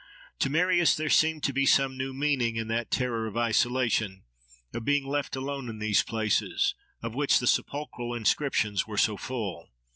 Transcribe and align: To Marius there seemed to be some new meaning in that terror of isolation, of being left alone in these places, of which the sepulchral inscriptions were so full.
To 0.39 0.49
Marius 0.49 0.95
there 0.95 1.11
seemed 1.11 1.43
to 1.43 1.53
be 1.53 1.67
some 1.67 1.95
new 1.95 2.11
meaning 2.11 2.55
in 2.55 2.69
that 2.69 2.89
terror 2.89 3.27
of 3.27 3.37
isolation, 3.37 4.23
of 4.73 4.83
being 4.83 5.05
left 5.05 5.35
alone 5.35 5.69
in 5.69 5.77
these 5.77 6.01
places, 6.01 6.73
of 7.03 7.13
which 7.13 7.37
the 7.37 7.45
sepulchral 7.45 8.15
inscriptions 8.15 8.87
were 8.87 8.97
so 8.97 9.15
full. 9.15 9.69